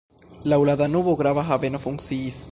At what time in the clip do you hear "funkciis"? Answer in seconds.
1.87-2.39